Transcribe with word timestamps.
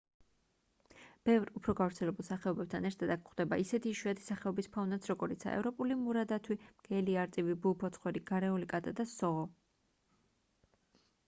ბევრ 1.29 1.49
უფრო 1.59 1.75
გავრცელებულ 1.79 2.25
სახეობებთან 2.29 2.87
ერთად 2.91 3.13
აქ 3.15 3.21
გვხვდება 3.27 3.59
ისეთი 3.65 3.93
იშვიათი 3.97 4.25
სახეობის 4.29 4.69
ფაუნაც 4.79 5.11
როგორიცაა 5.13 5.55
ევროპული 5.59 5.99
მურა 6.01 6.25
დათვი 6.33 6.59
მგელი 6.63 7.19
არწივი 7.27 7.59
ბუ 7.67 7.77
ფოცხვერი 7.85 8.27
გარეული 8.33 8.71
კატა 8.75 8.97
და 9.03 9.07
სოღო 9.15 9.47